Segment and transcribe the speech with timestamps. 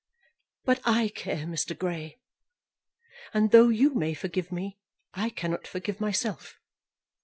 [0.65, 1.77] "But I care, Mr.
[1.77, 2.17] Grey;
[3.35, 4.79] and though you may forgive me,
[5.13, 6.57] I cannot forgive myself.